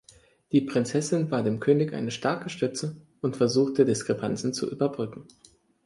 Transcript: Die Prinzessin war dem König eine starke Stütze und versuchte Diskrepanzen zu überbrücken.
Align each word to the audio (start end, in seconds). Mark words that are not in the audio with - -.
Die 0.51 0.61
Prinzessin 0.61 1.29
war 1.29 1.43
dem 1.43 1.59
König 1.59 1.93
eine 1.93 2.09
starke 2.09 2.49
Stütze 2.49 2.99
und 3.21 3.37
versuchte 3.37 3.85
Diskrepanzen 3.85 4.51
zu 4.51 4.67
überbrücken. 4.67 5.27